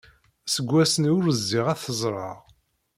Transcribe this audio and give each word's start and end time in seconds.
Seg 0.53 0.67
wass-nni 0.71 1.11
ur 1.17 1.25
zziɣ 1.39 1.65
ad 1.73 1.79
t-ẓreɣ. 1.79 2.37